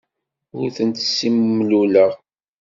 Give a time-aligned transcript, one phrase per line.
[0.59, 2.11] Ur tent-ssimluleɣ.